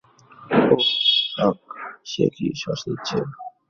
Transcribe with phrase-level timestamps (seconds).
[0.71, 0.85] ওহ,
[1.33, 1.59] fuck,
[2.05, 3.17] সে কি শ্বাস নিচ্ছে?